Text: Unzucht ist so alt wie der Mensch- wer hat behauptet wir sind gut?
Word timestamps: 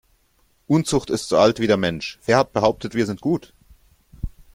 Unzucht 0.65 1.11
ist 1.11 1.29
so 1.29 1.37
alt 1.37 1.59
wie 1.59 1.67
der 1.67 1.77
Mensch- 1.77 2.17
wer 2.25 2.37
hat 2.39 2.53
behauptet 2.53 2.95
wir 2.95 3.05
sind 3.05 3.21
gut? 3.21 3.53